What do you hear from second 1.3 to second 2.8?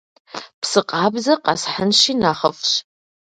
къэсхьынщи нэхъыфӀщ.